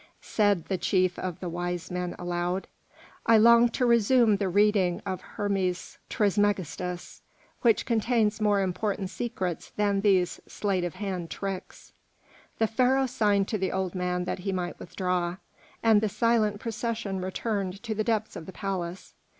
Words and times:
said 0.23 0.65
the 0.65 0.79
chief 0.79 1.19
of 1.19 1.39
the 1.39 1.47
wise 1.49 1.91
men 1.91 2.15
aloud. 2.17 2.65
"I 3.27 3.37
long 3.37 3.69
to 3.69 3.85
resume 3.85 4.37
the 4.37 4.49
reading 4.49 4.99
of 5.05 5.21
Hermes 5.21 5.99
Trismegistus, 6.09 7.21
which 7.61 7.85
contains 7.85 8.41
more 8.41 8.61
important 8.61 9.11
secrets 9.11 9.69
than 9.77 10.01
these 10.01 10.41
sleight 10.47 10.83
of 10.83 10.95
hand 10.95 11.29
tricks." 11.29 11.93
The 12.57 12.65
Pharaoh 12.65 13.05
signed 13.05 13.47
to 13.49 13.59
the 13.59 13.71
old 13.71 13.93
man 13.93 14.23
that 14.23 14.39
he 14.39 14.51
might 14.51 14.79
withdraw, 14.79 15.37
and 15.83 16.01
the 16.01 16.09
silent 16.09 16.59
procession 16.59 17.21
returned 17.21 17.83
to 17.83 17.93
the 17.93 18.03
depths 18.03 18.35
of 18.35 18.47
the 18.47 18.51
palace. 18.53 19.13